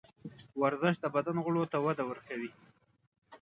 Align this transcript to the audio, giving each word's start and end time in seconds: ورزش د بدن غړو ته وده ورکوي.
ورزش 0.61 0.95
د 0.99 1.05
بدن 1.15 1.37
غړو 1.45 1.63
ته 1.71 1.77
وده 1.85 2.03
ورکوي. 2.09 2.51